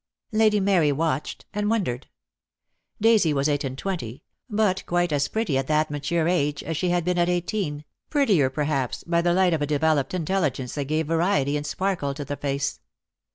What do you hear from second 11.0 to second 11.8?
variety and